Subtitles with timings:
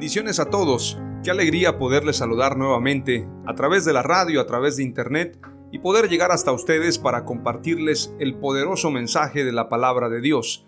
[0.00, 0.98] Bendiciones a todos.
[1.22, 5.38] Qué alegría poderles saludar nuevamente a través de la radio, a través de internet
[5.70, 10.66] y poder llegar hasta ustedes para compartirles el poderoso mensaje de la palabra de Dios.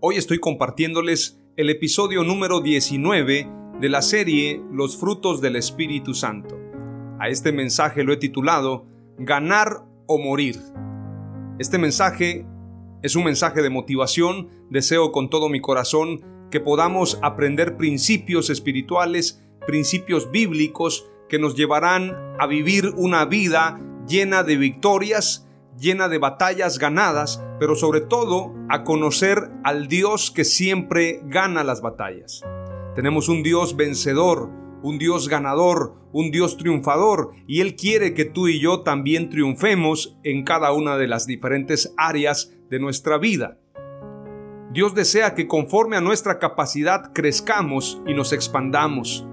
[0.00, 3.48] Hoy estoy compartiéndoles el episodio número 19
[3.80, 6.58] de la serie Los frutos del Espíritu Santo.
[7.20, 8.86] A este mensaje lo he titulado
[9.16, 10.58] Ganar o morir.
[11.60, 12.44] Este mensaje
[13.00, 14.48] es un mensaje de motivación.
[14.70, 22.14] Deseo con todo mi corazón que podamos aprender principios espirituales, principios bíblicos que nos llevarán
[22.38, 28.84] a vivir una vida llena de victorias, llena de batallas ganadas, pero sobre todo a
[28.84, 32.42] conocer al Dios que siempre gana las batallas.
[32.94, 34.50] Tenemos un Dios vencedor,
[34.82, 40.18] un Dios ganador, un Dios triunfador, y Él quiere que tú y yo también triunfemos
[40.22, 43.58] en cada una de las diferentes áreas de nuestra vida.
[44.72, 49.26] Dios desea que conforme a nuestra capacidad crezcamos y nos expandamos.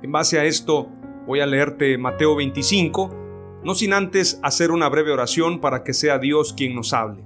[0.00, 0.88] En base a esto,
[1.26, 6.20] voy a leerte Mateo 25, no sin antes hacer una breve oración para que sea
[6.20, 7.24] Dios quien nos hable.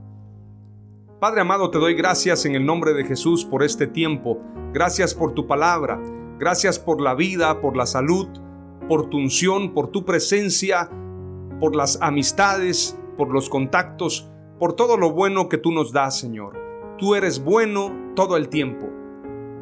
[1.21, 4.41] Padre amado, te doy gracias en el nombre de Jesús por este tiempo.
[4.73, 6.01] Gracias por tu palabra.
[6.39, 8.27] Gracias por la vida, por la salud,
[8.89, 10.89] por tu unción, por tu presencia,
[11.61, 16.58] por las amistades, por los contactos, por todo lo bueno que tú nos das, Señor.
[16.99, 18.91] Tú eres bueno todo el tiempo.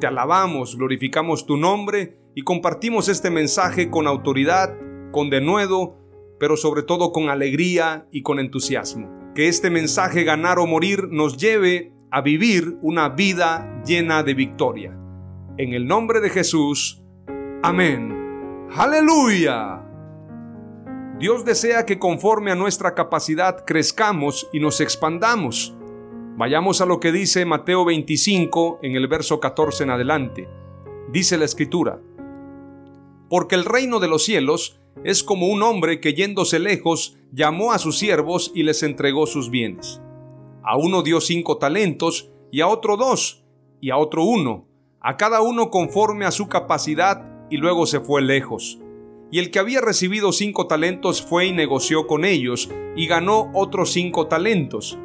[0.01, 4.75] Te alabamos, glorificamos tu nombre y compartimos este mensaje con autoridad,
[5.13, 5.99] con denuedo,
[6.41, 9.33] pero sobre todo con alegría y con entusiasmo.
[9.35, 14.99] Que este mensaje ganar o morir nos lleve a vivir una vida llena de victoria.
[15.59, 17.03] En el nombre de Jesús.
[17.63, 18.67] Amén.
[18.75, 19.83] Aleluya.
[21.19, 25.76] Dios desea que conforme a nuestra capacidad crezcamos y nos expandamos.
[26.37, 30.47] Vayamos a lo que dice Mateo 25 en el verso 14 en adelante.
[31.11, 32.03] Dice la escritura,
[33.31, 37.79] Porque el reino de los cielos es como un hombre que yéndose lejos llamó a
[37.79, 40.03] sus siervos y les entregó sus bienes.
[40.63, 43.43] A uno dio cinco talentos y a otro dos
[43.81, 44.67] y a otro uno,
[45.01, 48.79] a cada uno conforme a su capacidad y luego se fue lejos.
[49.31, 53.91] Y el que había recibido cinco talentos fue y negoció con ellos y ganó otros
[53.93, 54.99] cinco talentos.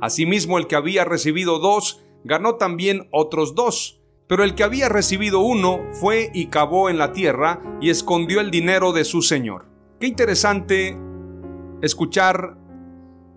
[0.00, 4.00] Asimismo, el que había recibido dos, ganó también otros dos.
[4.26, 8.50] Pero el que había recibido uno fue y cavó en la tierra y escondió el
[8.50, 9.66] dinero de su señor.
[10.00, 10.96] Qué interesante
[11.82, 12.56] escuchar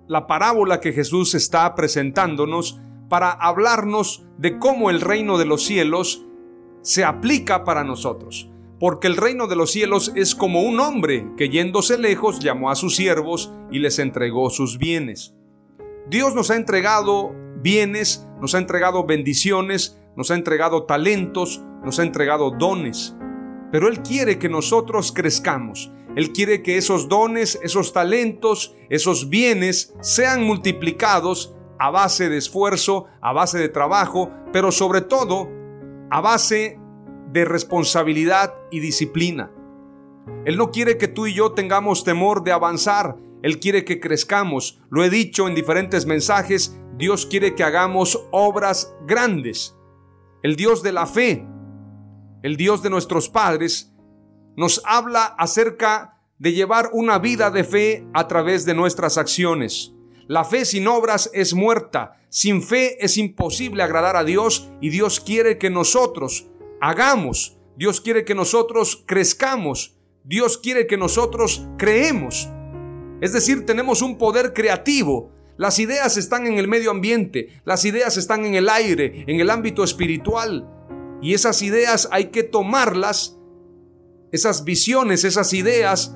[0.07, 2.79] la parábola que Jesús está presentándonos
[3.09, 6.25] para hablarnos de cómo el reino de los cielos
[6.81, 8.50] se aplica para nosotros.
[8.79, 12.75] Porque el reino de los cielos es como un hombre que yéndose lejos llamó a
[12.75, 15.34] sus siervos y les entregó sus bienes.
[16.09, 22.03] Dios nos ha entregado bienes, nos ha entregado bendiciones, nos ha entregado talentos, nos ha
[22.03, 23.16] entregado dones.
[23.72, 25.91] Pero Él quiere que nosotros crezcamos.
[26.16, 33.05] Él quiere que esos dones, esos talentos, esos bienes sean multiplicados a base de esfuerzo,
[33.22, 35.49] a base de trabajo, pero sobre todo
[36.09, 36.79] a base
[37.34, 39.52] de responsabilidad y disciplina.
[40.46, 44.79] Él no quiere que tú y yo tengamos temor de avanzar, él quiere que crezcamos.
[44.89, 49.75] Lo he dicho en diferentes mensajes, Dios quiere que hagamos obras grandes.
[50.43, 51.45] El Dios de la fe,
[52.43, 53.93] el Dios de nuestros padres,
[54.55, 59.93] nos habla acerca de llevar una vida de fe a través de nuestras acciones.
[60.28, 62.19] La fe sin obras es muerta.
[62.29, 66.47] Sin fe es imposible agradar a Dios y Dios quiere que nosotros
[66.81, 69.95] hagamos Dios quiere que nosotros crezcamos.
[70.23, 72.49] Dios quiere que nosotros creemos.
[73.22, 75.31] Es decir, tenemos un poder creativo.
[75.58, 79.49] Las ideas están en el medio ambiente, las ideas están en el aire, en el
[79.49, 80.69] ámbito espiritual.
[81.22, 83.40] Y esas ideas hay que tomarlas,
[84.31, 86.16] esas visiones, esas ideas,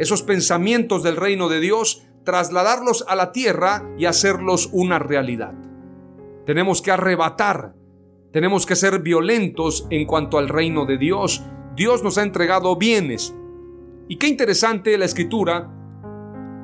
[0.00, 5.54] esos pensamientos del reino de Dios, trasladarlos a la tierra y hacerlos una realidad.
[6.44, 7.76] Tenemos que arrebatar,
[8.32, 11.44] tenemos que ser violentos en cuanto al reino de Dios.
[11.76, 13.32] Dios nos ha entregado bienes.
[14.08, 15.70] Y qué interesante la escritura,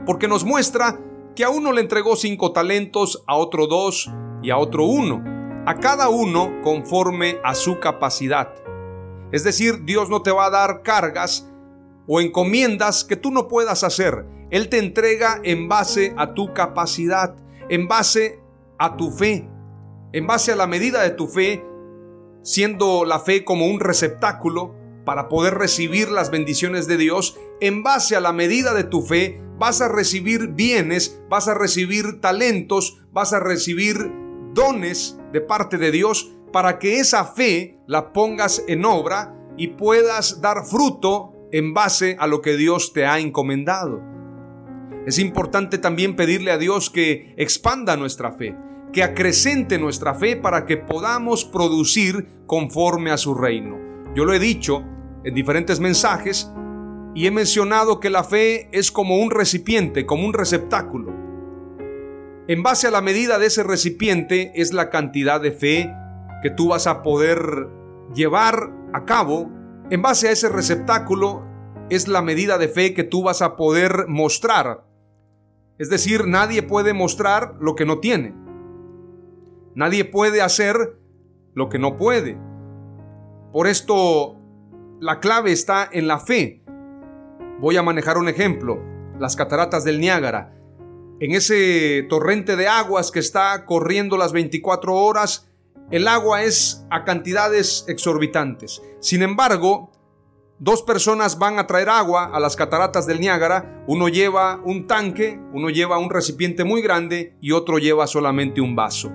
[0.08, 0.99] porque nos muestra
[1.37, 4.10] que a uno le entregó cinco talentos, a otro dos
[4.43, 5.22] y a otro uno,
[5.66, 8.55] a cada uno conforme a su capacidad.
[9.32, 11.52] Es decir, Dios no te va a dar cargas
[12.06, 14.25] o encomiendas que tú no puedas hacer.
[14.50, 17.37] Él te entrega en base a tu capacidad,
[17.69, 18.40] en base
[18.78, 19.46] a tu fe,
[20.14, 21.66] en base a la medida de tu fe,
[22.40, 24.75] siendo la fe como un receptáculo
[25.08, 29.40] para poder recibir las bendiciones de Dios, en base a la medida de tu fe
[29.58, 34.12] vas a recibir bienes, vas a recibir talentos, vas a recibir
[34.52, 40.43] dones de parte de Dios para que esa fe la pongas en obra y puedas
[40.43, 44.02] dar fruto en base a lo que Dios te ha encomendado.
[45.06, 48.54] Es importante también pedirle a Dios que expanda nuestra fe,
[48.93, 53.78] que acrecente nuestra fe para que podamos producir conforme a su reino.
[54.14, 54.84] Yo lo he dicho
[55.24, 56.50] en diferentes mensajes
[57.14, 61.12] y he mencionado que la fe es como un recipiente, como un receptáculo.
[62.46, 65.92] En base a la medida de ese recipiente es la cantidad de fe
[66.42, 67.68] que tú vas a poder
[68.14, 69.50] llevar a cabo
[69.90, 71.46] en base a ese receptáculo
[71.88, 74.84] es la medida de fe que tú vas a poder mostrar.
[75.78, 78.34] Es decir, nadie puede mostrar lo que no tiene.
[79.74, 80.98] Nadie puede hacer
[81.54, 82.38] lo que no puede.
[83.52, 84.38] Por esto,
[85.00, 86.62] la clave está en la fe.
[87.60, 88.82] Voy a manejar un ejemplo.
[89.18, 90.54] Las cataratas del Niágara.
[91.20, 95.50] En ese torrente de aguas que está corriendo las 24 horas,
[95.90, 98.80] el agua es a cantidades exorbitantes.
[99.00, 99.90] Sin embargo,
[100.60, 105.40] dos personas van a traer agua a las cataratas del Niágara, uno lleva un tanque,
[105.52, 109.10] uno lleva un recipiente muy grande y otro lleva solamente un vaso.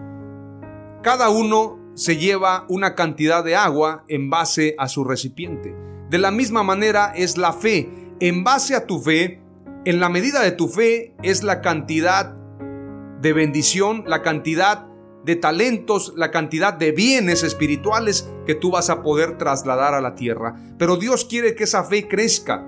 [1.02, 5.76] Cada uno se lleva una cantidad de agua en base a su recipiente.
[6.10, 7.90] De la misma manera es la fe.
[8.20, 9.42] En base a tu fe,
[9.86, 12.36] en la medida de tu fe es la cantidad
[13.22, 14.88] de bendición, la cantidad
[15.24, 20.16] de talentos, la cantidad de bienes espirituales que tú vas a poder trasladar a la
[20.16, 20.56] tierra.
[20.78, 22.66] Pero Dios quiere que esa fe crezca,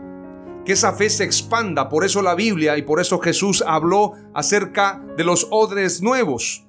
[0.65, 1.89] que esa fe se expanda.
[1.89, 6.64] Por eso la Biblia y por eso Jesús habló acerca de los odres nuevos.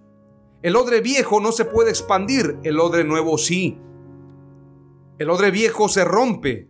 [0.67, 3.79] El odre viejo no se puede expandir, el odre nuevo sí.
[5.17, 6.69] El odre viejo se rompe,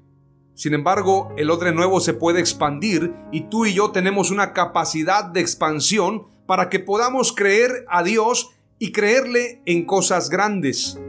[0.53, 5.25] sin embargo, el odre nuevo se puede expandir y tú y yo tenemos una capacidad
[5.25, 11.01] de expansión para que podamos creer a Dios y creerle en cosas grandes.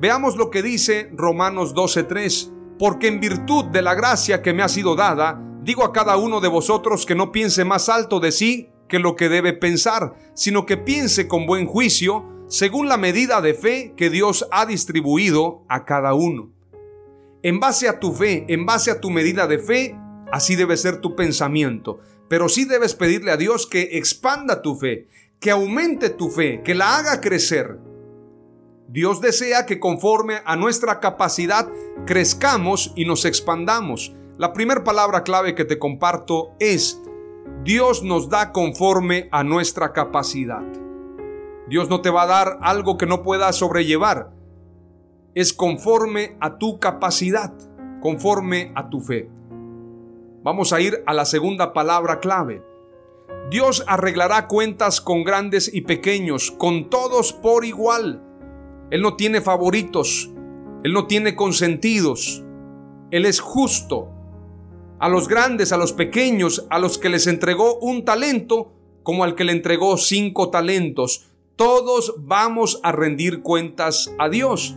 [0.00, 4.68] Veamos lo que dice Romanos 12:3, porque en virtud de la gracia que me ha
[4.68, 8.70] sido dada, digo a cada uno de vosotros que no piense más alto de sí
[8.88, 13.54] que lo que debe pensar, sino que piense con buen juicio, según la medida de
[13.54, 16.50] fe que Dios ha distribuido a cada uno.
[17.42, 19.98] En base a tu fe, en base a tu medida de fe,
[20.32, 22.00] así debe ser tu pensamiento.
[22.28, 25.08] Pero sí debes pedirle a Dios que expanda tu fe,
[25.40, 27.78] que aumente tu fe, que la haga crecer.
[28.88, 31.68] Dios desea que conforme a nuestra capacidad
[32.06, 34.14] crezcamos y nos expandamos.
[34.38, 37.00] La primera palabra clave que te comparto es,
[37.64, 40.85] Dios nos da conforme a nuestra capacidad.
[41.68, 44.30] Dios no te va a dar algo que no puedas sobrellevar.
[45.34, 47.52] Es conforme a tu capacidad,
[48.00, 49.28] conforme a tu fe.
[50.44, 52.62] Vamos a ir a la segunda palabra clave.
[53.50, 58.22] Dios arreglará cuentas con grandes y pequeños, con todos por igual.
[58.90, 60.30] Él no tiene favoritos,
[60.84, 62.44] Él no tiene consentidos,
[63.10, 64.12] Él es justo.
[65.00, 69.34] A los grandes, a los pequeños, a los que les entregó un talento, como al
[69.34, 74.76] que le entregó cinco talentos, todos vamos a rendir cuentas a Dios.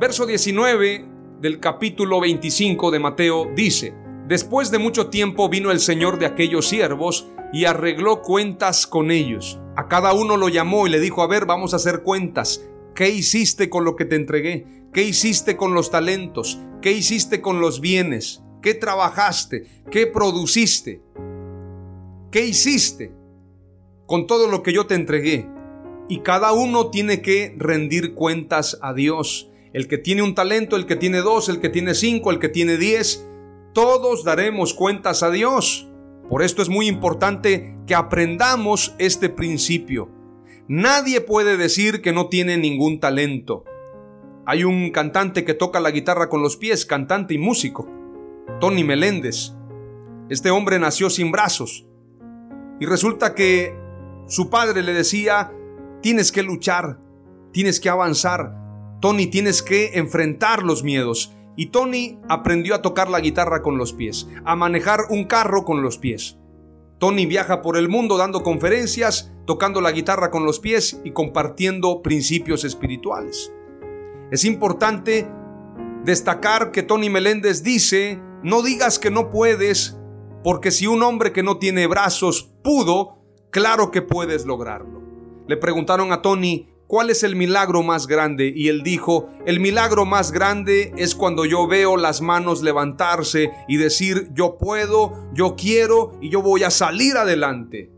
[0.00, 1.04] Verso 19
[1.40, 3.94] del capítulo 25 de Mateo dice,
[4.26, 9.60] Después de mucho tiempo vino el Señor de aquellos siervos y arregló cuentas con ellos.
[9.76, 12.66] A cada uno lo llamó y le dijo, a ver, vamos a hacer cuentas.
[12.94, 14.86] ¿Qué hiciste con lo que te entregué?
[14.92, 16.58] ¿Qué hiciste con los talentos?
[16.80, 18.42] ¿Qué hiciste con los bienes?
[18.62, 19.66] ¿Qué trabajaste?
[19.90, 21.02] ¿Qué produciste?
[22.30, 23.14] ¿Qué hiciste
[24.06, 25.57] con todo lo que yo te entregué?
[26.08, 29.50] Y cada uno tiene que rendir cuentas a Dios.
[29.74, 32.48] el que tiene un talento, el que tiene dos, el que tiene cinco, el que
[32.48, 33.28] tiene diez,
[33.74, 35.88] todos daremos cuentas a Dios.
[36.28, 40.10] Por esto es muy importante que aprendamos este principio.
[40.66, 43.64] Nadie puede decir que no tiene ningún talento.
[44.46, 47.88] Hay un cantante que toca la guitarra con los pies, cantante y músico,
[48.60, 49.52] Tony Meléndez.
[50.28, 51.86] Este hombre nació sin brazos
[52.80, 53.74] y resulta que
[54.26, 55.52] su padre le decía,
[56.02, 56.98] tienes que luchar,
[57.52, 58.54] tienes que avanzar,
[59.00, 61.34] Tony, tienes que enfrentar los miedos.
[61.56, 65.82] Y Tony aprendió a tocar la guitarra con los pies, a manejar un carro con
[65.82, 66.38] los pies.
[66.98, 72.02] Tony viaja por el mundo dando conferencias, tocando la guitarra con los pies y compartiendo
[72.02, 73.52] principios espirituales.
[74.30, 75.28] Es importante
[76.04, 79.96] destacar que Tony Meléndez dice, no digas que no puedes,
[80.42, 83.18] porque si un hombre que no tiene brazos pudo,
[83.50, 84.97] claro que puedes lograrlo.
[85.48, 88.52] Le preguntaron a Tony, ¿cuál es el milagro más grande?
[88.54, 93.78] Y él dijo, el milagro más grande es cuando yo veo las manos levantarse y
[93.78, 97.90] decir, yo puedo, yo quiero y yo voy a salir adelante.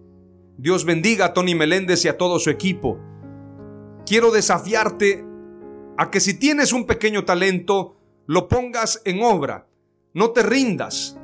[0.56, 3.00] Dios bendiga a Tony Meléndez y a todo su equipo.
[4.06, 5.24] Quiero desafiarte
[5.98, 9.66] a que si tienes un pequeño talento, lo pongas en obra.
[10.14, 11.18] No te rindas.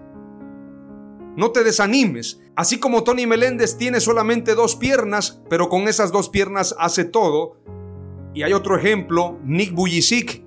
[1.37, 2.41] No te desanimes.
[2.57, 7.59] Así como Tony Meléndez tiene solamente dos piernas, pero con esas dos piernas hace todo.
[8.33, 10.43] Y hay otro ejemplo, Nick Bujicic,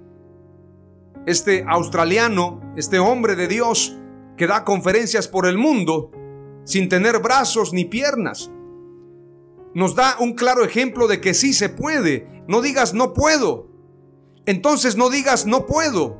[1.27, 3.95] este australiano, este hombre de Dios
[4.37, 6.11] que da conferencias por el mundo
[6.63, 8.49] sin tener brazos ni piernas.
[9.75, 12.43] Nos da un claro ejemplo de que sí se puede.
[12.47, 13.67] No digas no puedo.
[14.45, 16.17] Entonces no digas no puedo.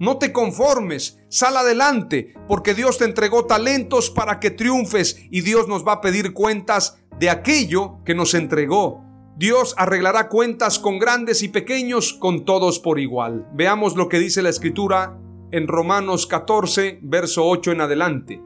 [0.00, 5.66] No te conformes, sal adelante, porque Dios te entregó talentos para que triunfes y Dios
[5.66, 9.04] nos va a pedir cuentas de aquello que nos entregó.
[9.36, 13.48] Dios arreglará cuentas con grandes y pequeños, con todos por igual.
[13.54, 15.18] Veamos lo que dice la escritura
[15.50, 18.42] en Romanos 14, verso 8 en adelante.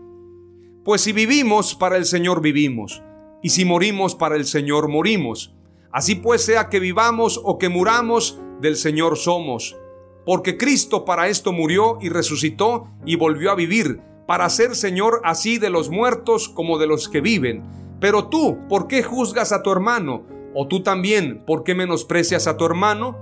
[0.85, 3.03] Pues si vivimos, para el Señor vivimos,
[3.43, 5.55] y si morimos, para el Señor morimos.
[5.93, 9.77] Así pues sea que vivamos o que muramos, del Señor somos
[10.25, 15.59] porque Cristo para esto murió y resucitó y volvió a vivir, para ser Señor así
[15.59, 17.63] de los muertos como de los que viven.
[18.01, 20.25] Pero tú, ¿por qué juzgas a tu hermano?
[20.55, 23.17] ¿O tú también, por qué menosprecias a tu hermano?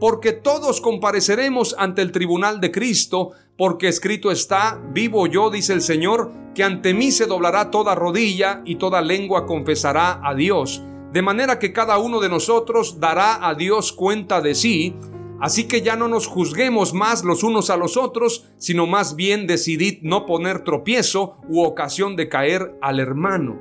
[0.00, 5.82] Porque todos compareceremos ante el tribunal de Cristo, porque escrito está, vivo yo, dice el
[5.82, 10.82] Señor, que ante mí se doblará toda rodilla y toda lengua confesará a Dios.
[11.12, 14.96] De manera que cada uno de nosotros dará a Dios cuenta de sí,
[15.42, 19.48] Así que ya no nos juzguemos más los unos a los otros, sino más bien
[19.48, 23.58] decidid no poner tropiezo u ocasión de caer al hermano.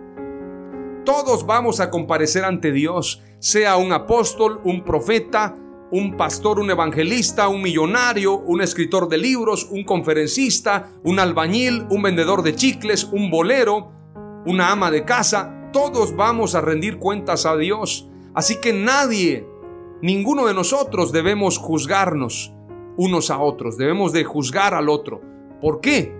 [1.06, 5.56] Todos vamos a comparecer ante Dios, sea un apóstol, un profeta,
[5.90, 12.04] un pastor, un evangelista, un millonario, un escritor de libros, un conferencista, un albañil, un
[12.04, 13.92] vendedor de chicles, un bolero,
[14.46, 15.70] una ama de casa.
[15.74, 18.08] Todos vamos a rendir cuentas a Dios.
[18.36, 19.48] Así que nadie
[20.01, 22.53] Ninguno de nosotros debemos juzgarnos
[22.98, 25.22] unos a otros, debemos de juzgar al otro.
[25.62, 26.12] ¿Por qué?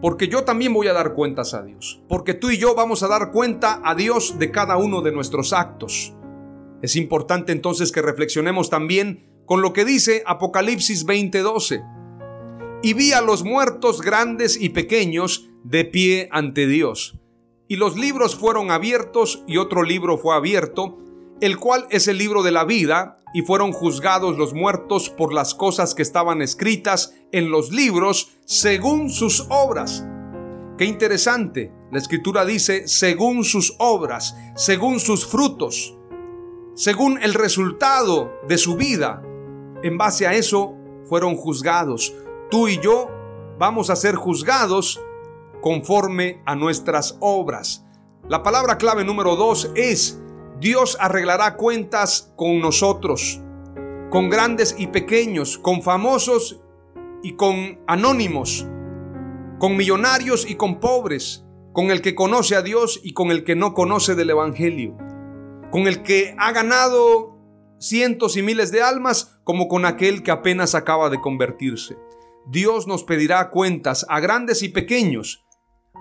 [0.00, 3.08] Porque yo también voy a dar cuentas a Dios, porque tú y yo vamos a
[3.08, 6.14] dar cuenta a Dios de cada uno de nuestros actos.
[6.82, 11.82] Es importante entonces que reflexionemos también con lo que dice Apocalipsis 20:12.
[12.82, 17.18] Y vi a los muertos grandes y pequeños de pie ante Dios.
[17.66, 20.98] Y los libros fueron abiertos y otro libro fue abierto,
[21.40, 25.54] el cual es el libro de la vida, y fueron juzgados los muertos por las
[25.54, 30.06] cosas que estaban escritas en los libros según sus obras.
[30.78, 35.98] Qué interesante, la escritura dice según sus obras, según sus frutos,
[36.74, 39.22] según el resultado de su vida.
[39.82, 40.74] En base a eso
[41.04, 42.14] fueron juzgados.
[42.50, 43.10] Tú y yo
[43.58, 45.00] vamos a ser juzgados
[45.60, 47.84] conforme a nuestras obras.
[48.28, 50.20] La palabra clave número dos es
[50.58, 53.42] Dios arreglará cuentas con nosotros,
[54.08, 56.62] con grandes y pequeños, con famosos
[57.22, 58.66] y con anónimos,
[59.58, 61.44] con millonarios y con pobres,
[61.74, 64.96] con el que conoce a Dios y con el que no conoce del Evangelio,
[65.70, 67.36] con el que ha ganado
[67.78, 71.98] cientos y miles de almas como con aquel que apenas acaba de convertirse.
[72.46, 75.44] Dios nos pedirá cuentas a grandes y pequeños,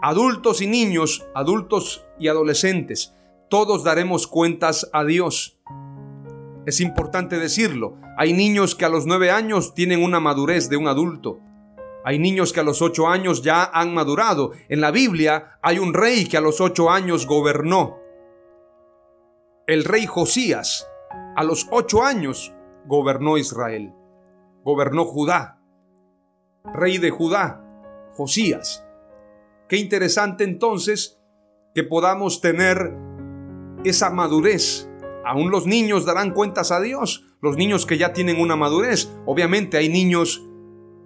[0.02, 3.16] adultos y niños, adultos y adolescentes
[3.50, 5.60] todos daremos cuentas a Dios.
[6.66, 10.88] Es importante decirlo, hay niños que a los nueve años tienen una madurez de un
[10.88, 11.40] adulto.
[12.04, 14.52] Hay niños que a los ocho años ya han madurado.
[14.70, 18.00] En la Biblia hay un rey que a los ocho años gobernó.
[19.68, 20.88] El rey Josías
[21.36, 22.54] a los ocho años
[22.86, 23.94] gobernó Israel.
[24.64, 25.60] gobernó Judá,
[26.64, 27.62] rey de Judá,
[28.14, 28.84] Josías.
[29.68, 31.20] Qué interesante entonces
[31.75, 32.96] que podamos tener
[33.89, 34.89] esa madurez.
[35.25, 39.12] Aún los niños darán cuentas a Dios, los niños que ya tienen una madurez.
[39.25, 40.46] Obviamente hay niños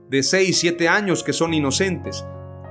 [0.10, 2.26] de 6, 7 años que son inocentes.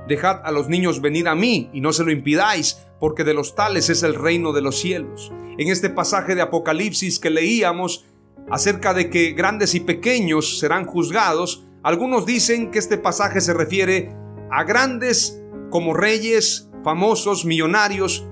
[0.09, 3.55] Dejad a los niños venir a mí y no se lo impidáis, porque de los
[3.55, 5.33] tales es el reino de los cielos.
[5.59, 8.07] En este pasaje de Apocalipsis que leíamos
[8.51, 14.11] acerca de que grandes y pequeños serán juzgados, algunos dicen que este pasaje se refiere
[14.51, 18.27] a grandes como reyes, famosos, millonarios,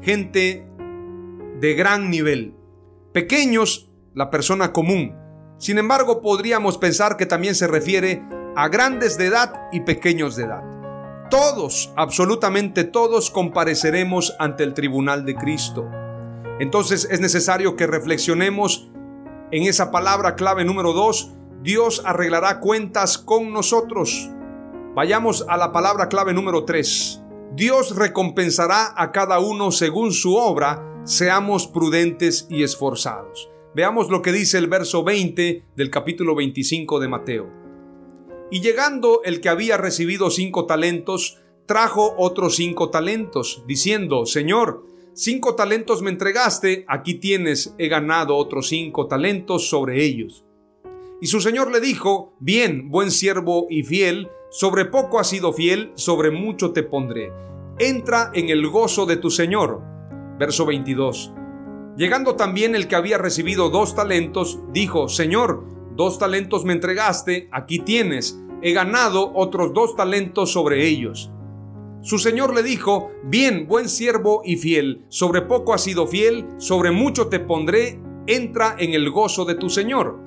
[0.00, 0.67] gente
[1.60, 2.54] de gran nivel.
[3.12, 5.16] Pequeños, la persona común.
[5.58, 8.22] Sin embargo, podríamos pensar que también se refiere
[8.56, 10.62] a grandes de edad y pequeños de edad.
[11.30, 15.88] Todos, absolutamente todos, compareceremos ante el tribunal de Cristo.
[16.60, 18.90] Entonces es necesario que reflexionemos
[19.50, 24.30] en esa palabra clave número dos, Dios arreglará cuentas con nosotros.
[24.94, 27.22] Vayamos a la palabra clave número 3.
[27.54, 33.48] Dios recompensará a cada uno según su obra, seamos prudentes y esforzados.
[33.74, 37.50] Veamos lo que dice el verso 20 del capítulo 25 de Mateo.
[38.50, 44.84] Y llegando el que había recibido cinco talentos, trajo otros cinco talentos, diciendo, Señor,
[45.14, 50.44] cinco talentos me entregaste, aquí tienes, he ganado otros cinco talentos sobre ellos.
[51.22, 55.90] Y su señor le dijo, Bien, buen siervo y fiel, sobre poco has sido fiel,
[55.94, 57.32] sobre mucho te pondré.
[57.78, 59.97] Entra en el gozo de tu señor.
[60.38, 61.32] Verso 22.
[61.96, 65.64] Llegando también el que había recibido dos talentos, dijo, Señor,
[65.96, 71.32] dos talentos me entregaste, aquí tienes, he ganado otros dos talentos sobre ellos.
[72.00, 76.92] Su señor le dijo, Bien, buen siervo y fiel, sobre poco has sido fiel, sobre
[76.92, 80.20] mucho te pondré, entra en el gozo de tu señor.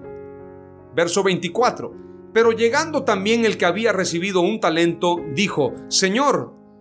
[0.93, 1.93] Verso 24.
[2.33, 6.53] Pero llegando también el que había recibido un talento, dijo, Señor,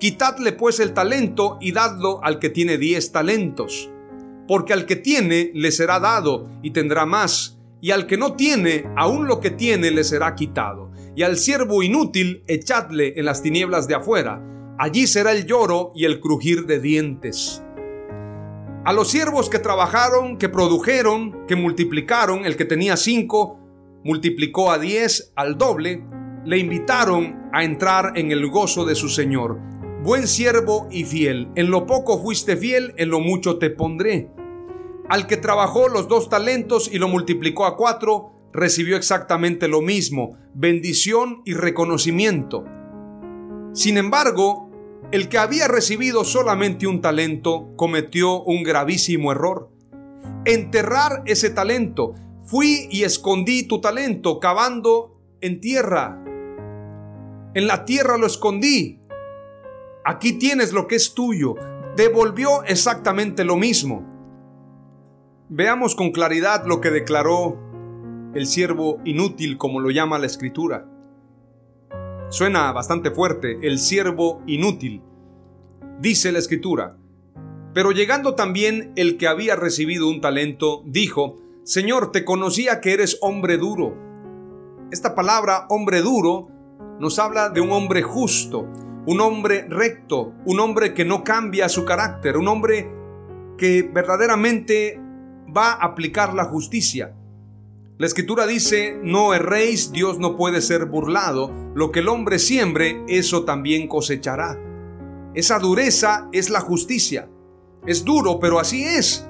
[0.00, 3.90] Quitadle pues el talento y dadlo al que tiene diez talentos.
[4.48, 8.86] Porque al que tiene le será dado y tendrá más, y al que no tiene,
[8.96, 10.90] aún lo que tiene le será quitado.
[11.14, 14.42] Y al siervo inútil echadle en las tinieblas de afuera.
[14.78, 17.62] Allí será el lloro y el crujir de dientes.
[18.86, 23.58] A los siervos que trabajaron, que produjeron, que multiplicaron, el que tenía cinco,
[24.02, 26.02] multiplicó a diez, al doble,
[26.46, 29.60] le invitaron a entrar en el gozo de su Señor.
[30.02, 34.30] Buen siervo y fiel, en lo poco fuiste fiel, en lo mucho te pondré.
[35.10, 40.38] Al que trabajó los dos talentos y lo multiplicó a cuatro, recibió exactamente lo mismo,
[40.54, 42.64] bendición y reconocimiento.
[43.74, 44.70] Sin embargo,
[45.12, 49.70] el que había recibido solamente un talento cometió un gravísimo error.
[50.46, 52.14] Enterrar ese talento.
[52.46, 56.24] Fui y escondí tu talento cavando en tierra.
[57.54, 58.99] En la tierra lo escondí.
[60.04, 61.54] Aquí tienes lo que es tuyo.
[61.96, 64.06] Devolvió exactamente lo mismo.
[65.48, 67.58] Veamos con claridad lo que declaró
[68.34, 70.86] el siervo inútil, como lo llama la escritura.
[72.28, 75.02] Suena bastante fuerte, el siervo inútil.
[76.00, 76.96] Dice la escritura,
[77.74, 83.18] pero llegando también el que había recibido un talento, dijo, Señor, te conocía que eres
[83.20, 83.96] hombre duro.
[84.90, 86.48] Esta palabra hombre duro
[86.98, 88.68] nos habla de un hombre justo,
[89.06, 92.90] un hombre recto, un hombre que no cambia su carácter, un hombre
[93.56, 95.00] que verdaderamente
[95.54, 97.14] va a aplicar la justicia.
[97.98, 103.04] La escritura dice, no erréis, Dios no puede ser burlado, lo que el hombre siembre,
[103.08, 104.58] eso también cosechará.
[105.34, 107.28] Esa dureza es la justicia.
[107.86, 109.28] Es duro, pero así es.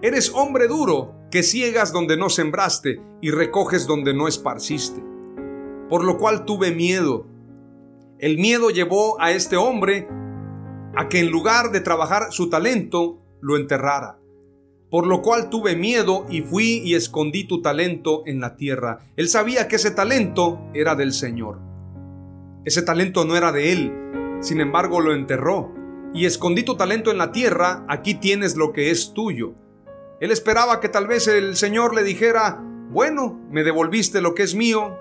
[0.00, 5.02] Eres hombre duro, que ciegas donde no sembraste y recoges donde no esparciste.
[5.88, 7.26] Por lo cual tuve miedo.
[8.22, 10.08] El miedo llevó a este hombre
[10.96, 14.22] a que en lugar de trabajar su talento, lo enterrara
[14.92, 18.98] por lo cual tuve miedo y fui y escondí tu talento en la tierra.
[19.16, 21.60] Él sabía que ese talento era del Señor.
[22.66, 23.90] Ese talento no era de él,
[24.42, 25.72] sin embargo lo enterró.
[26.12, 29.54] Y escondí tu talento en la tierra, aquí tienes lo que es tuyo.
[30.20, 34.54] Él esperaba que tal vez el Señor le dijera, bueno, me devolviste lo que es
[34.54, 34.98] mío,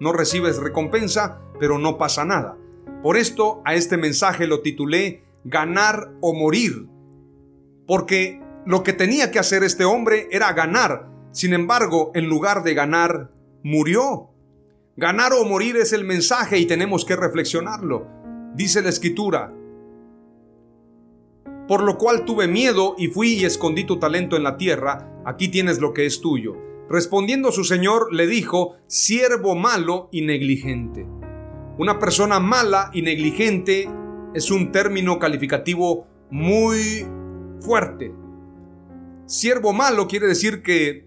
[0.00, 2.56] no recibes recompensa, pero no pasa nada.
[3.02, 6.86] Por esto a este mensaje lo titulé Ganar o morir,
[7.86, 12.72] porque lo que tenía que hacer este hombre era ganar, sin embargo, en lugar de
[12.72, 13.30] ganar,
[13.62, 14.30] murió.
[14.96, 18.06] Ganar o morir es el mensaje y tenemos que reflexionarlo.
[18.54, 19.52] Dice la escritura,
[21.66, 25.48] por lo cual tuve miedo y fui y escondí tu talento en la tierra, aquí
[25.48, 26.54] tienes lo que es tuyo.
[26.88, 31.06] Respondiendo su señor le dijo, siervo malo y negligente.
[31.78, 33.88] Una persona mala y negligente
[34.34, 37.06] es un término calificativo muy
[37.60, 38.14] fuerte.
[39.26, 41.06] Siervo malo quiere decir que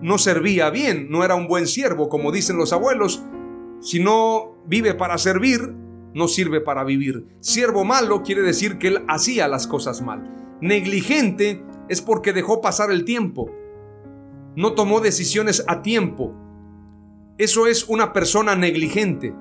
[0.00, 3.24] no servía bien, no era un buen siervo, como dicen los abuelos.
[3.80, 5.74] Si no vive para servir,
[6.14, 7.26] no sirve para vivir.
[7.40, 10.56] Siervo malo quiere decir que él hacía las cosas mal.
[10.60, 13.50] Negligente es porque dejó pasar el tiempo.
[14.56, 16.34] No tomó decisiones a tiempo.
[17.38, 19.34] Eso es una persona negligente.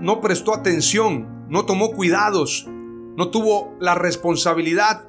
[0.00, 5.08] No prestó atención, no tomó cuidados, no tuvo la responsabilidad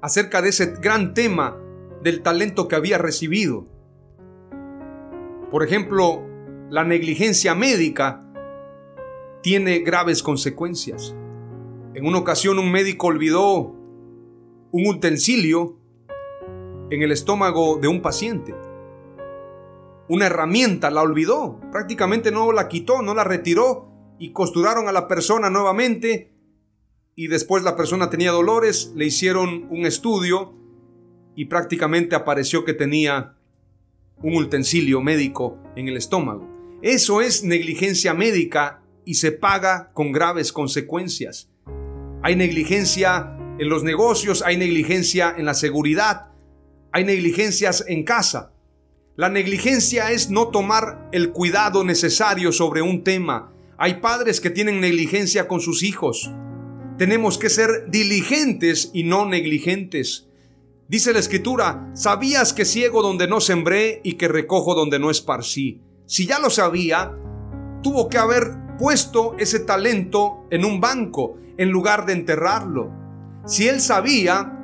[0.00, 1.56] acerca de ese gran tema
[2.02, 3.66] del talento que había recibido.
[5.50, 6.22] Por ejemplo,
[6.70, 8.24] la negligencia médica
[9.42, 11.14] tiene graves consecuencias.
[11.94, 13.76] En una ocasión un médico olvidó
[14.70, 15.78] un utensilio
[16.92, 18.54] en el estómago de un paciente.
[20.08, 25.08] Una herramienta la olvidó, prácticamente no la quitó, no la retiró y costuraron a la
[25.08, 26.34] persona nuevamente
[27.16, 30.52] y después la persona tenía dolores, le hicieron un estudio
[31.34, 33.36] y prácticamente apareció que tenía
[34.22, 36.46] un utensilio médico en el estómago.
[36.82, 41.50] Eso es negligencia médica y se paga con graves consecuencias.
[42.22, 46.31] Hay negligencia en los negocios, hay negligencia en la seguridad,
[46.92, 48.52] hay negligencias en casa.
[49.16, 53.52] La negligencia es no tomar el cuidado necesario sobre un tema.
[53.78, 56.30] Hay padres que tienen negligencia con sus hijos.
[56.98, 60.28] Tenemos que ser diligentes y no negligentes.
[60.88, 65.80] Dice la escritura, ¿sabías que ciego donde no sembré y que recojo donde no esparcí?
[66.06, 67.12] Si ya lo sabía,
[67.82, 72.90] tuvo que haber puesto ese talento en un banco en lugar de enterrarlo.
[73.46, 74.61] Si él sabía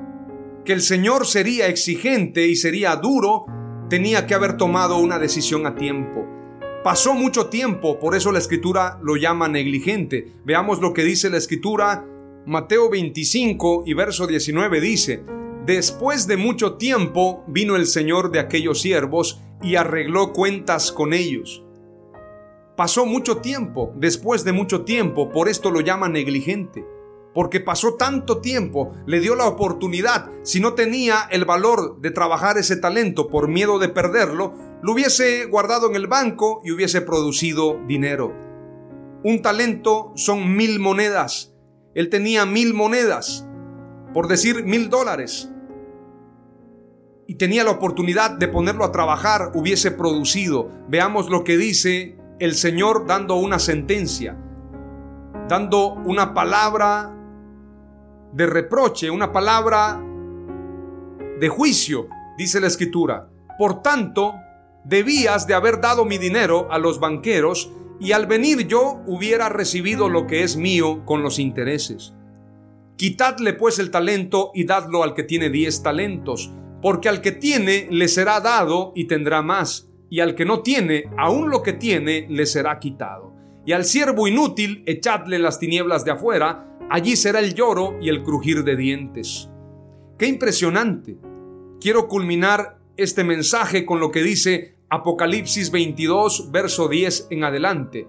[0.68, 3.46] que el Señor sería exigente y sería duro,
[3.88, 6.26] tenía que haber tomado una decisión a tiempo.
[6.84, 10.30] Pasó mucho tiempo, por eso la escritura lo llama negligente.
[10.44, 12.04] Veamos lo que dice la escritura
[12.44, 15.24] Mateo 25 y verso 19 dice,
[15.64, 21.64] Después de mucho tiempo vino el Señor de aquellos siervos y arregló cuentas con ellos.
[22.76, 26.84] Pasó mucho tiempo, después de mucho tiempo, por esto lo llama negligente,
[27.34, 32.58] porque pasó tanto tiempo, le dio la oportunidad, si no tenía el valor de trabajar
[32.58, 37.80] ese talento por miedo de perderlo, lo hubiese guardado en el banco y hubiese producido
[37.86, 38.32] dinero.
[39.24, 41.54] Un talento son mil monedas,
[41.94, 43.46] él tenía mil monedas,
[44.14, 45.50] por decir mil dólares,
[47.26, 50.70] y tenía la oportunidad de ponerlo a trabajar, hubiese producido.
[50.88, 54.34] Veamos lo que dice el Señor dando una sentencia,
[55.46, 57.17] dando una palabra
[58.32, 60.02] de reproche, una palabra
[61.38, 63.28] de juicio, dice la escritura.
[63.58, 64.34] Por tanto,
[64.84, 70.08] debías de haber dado mi dinero a los banqueros y al venir yo hubiera recibido
[70.08, 72.14] lo que es mío con los intereses.
[72.96, 77.88] Quitadle pues el talento y dadlo al que tiene diez talentos, porque al que tiene
[77.90, 82.26] le será dado y tendrá más, y al que no tiene, aún lo que tiene
[82.28, 83.34] le será quitado.
[83.66, 88.22] Y al siervo inútil echadle las tinieblas de afuera, allí será el lloro y el
[88.22, 89.48] crujir de dientes.
[90.18, 91.18] Qué impresionante.
[91.80, 98.08] Quiero culminar este mensaje con lo que dice Apocalipsis 22, verso 10 en adelante.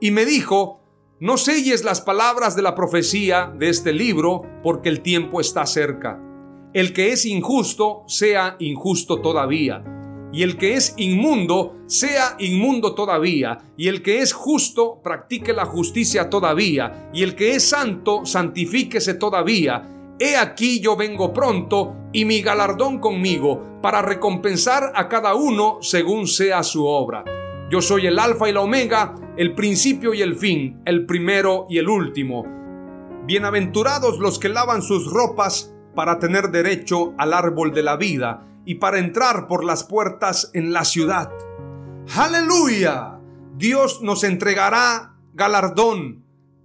[0.00, 0.80] Y me dijo,
[1.20, 6.22] no selles las palabras de la profecía de este libro, porque el tiempo está cerca.
[6.74, 9.82] El que es injusto, sea injusto todavía.
[10.32, 13.58] Y el que es inmundo, sea inmundo todavía.
[13.76, 17.10] Y el que es justo, practique la justicia todavía.
[17.14, 20.16] Y el que es santo, santifíquese todavía.
[20.18, 26.26] He aquí yo vengo pronto y mi galardón conmigo para recompensar a cada uno según
[26.26, 27.24] sea su obra.
[27.70, 31.78] Yo soy el alfa y la omega, el principio y el fin, el primero y
[31.78, 32.44] el último.
[33.26, 38.76] Bienaventurados los que lavan sus ropas para tener derecho al árbol de la vida y
[38.76, 41.32] para entrar por las puertas en la ciudad.
[42.16, 43.18] Aleluya.
[43.56, 46.24] Dios nos entregará galardón,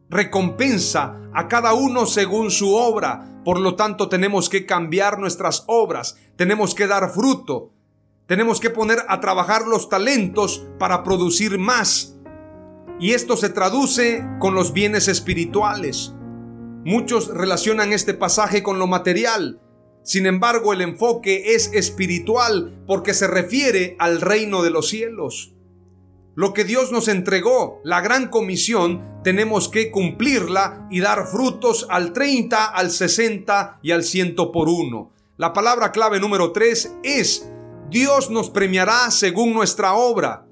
[0.09, 6.17] recompensa a cada uno según su obra por lo tanto, tenemos que cambiar nuestras obras,
[6.35, 7.71] tenemos que dar fruto,
[8.25, 12.15] Tenemos que poner a trabajar los talentos para producir más.
[12.97, 16.13] Y esto se traduce con los bienes espirituales.
[16.85, 19.59] Muchos relacionan este pasaje con lo material.
[20.03, 25.53] Sin embargo, el enfoque es espiritual porque se refiere al reino de los cielos.
[26.35, 32.11] Lo que Dios nos entregó, la gran comisión, tenemos que cumplirla y dar frutos al
[32.11, 35.13] 30, al 60 y al 100 por uno.
[35.37, 37.47] La palabra clave número 3 es
[37.89, 40.47] Dios nos premiará según nuestra obra.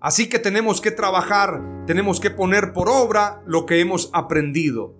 [0.00, 4.94] Así que tenemos que trabajar, tenemos que poner por obra lo que hemos aprendido.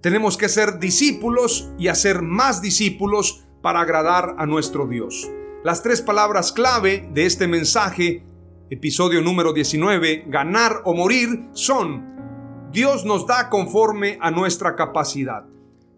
[0.00, 5.30] Tenemos que ser discípulos y hacer más discípulos para agradar a nuestro Dios.
[5.62, 8.24] Las tres palabras clave de este mensaje,
[8.70, 15.44] episodio número 19, ganar o morir, son Dios nos da conforme a nuestra capacidad.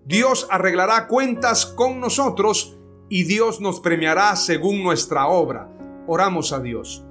[0.04, 2.76] Dios arreglará cuentas con nosotros
[3.08, 5.70] y Dios nos premiará según nuestra obra.
[6.08, 7.04] Oramos a Dios.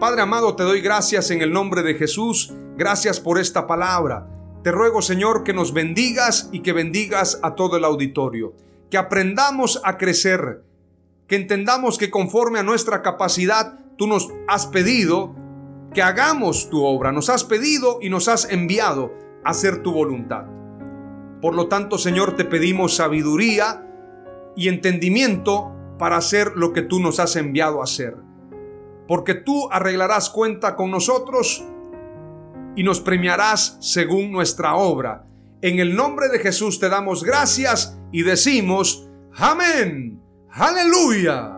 [0.00, 2.52] Padre amado, te doy gracias en el nombre de Jesús.
[2.76, 4.37] Gracias por esta palabra.
[4.68, 8.52] Te ruego, Señor, que nos bendigas y que bendigas a todo el auditorio.
[8.90, 10.62] Que aprendamos a crecer.
[11.26, 15.34] Que entendamos que conforme a nuestra capacidad, tú nos has pedido
[15.94, 17.12] que hagamos tu obra.
[17.12, 20.44] Nos has pedido y nos has enviado a hacer tu voluntad.
[21.40, 23.90] Por lo tanto, Señor, te pedimos sabiduría
[24.54, 28.18] y entendimiento para hacer lo que tú nos has enviado a hacer.
[29.06, 31.64] Porque tú arreglarás cuenta con nosotros
[32.78, 35.26] y nos premiarás según nuestra obra.
[35.62, 41.57] En el nombre de Jesús te damos gracias y decimos, amén, aleluya.